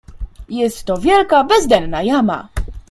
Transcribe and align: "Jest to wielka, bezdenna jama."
"Jest 0.49 0.83
to 0.85 0.97
wielka, 0.97 1.43
bezdenna 1.43 2.03
jama." 2.03 2.49